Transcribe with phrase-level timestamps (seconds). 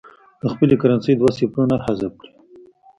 [0.41, 2.31] د خپلې کرنسۍ دوه صفرونه حذف کړي.